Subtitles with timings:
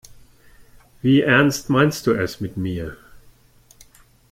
[1.03, 2.97] Wie ernst meinst du es mit mir?